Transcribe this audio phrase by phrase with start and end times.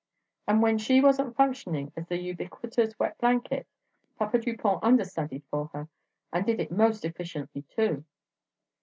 [0.47, 3.67] And when she wasn't functioning as the ubiquitous wet blanket,
[4.17, 5.89] Papa Dupont understudied for her,
[6.33, 8.03] and did it most efficiently, too.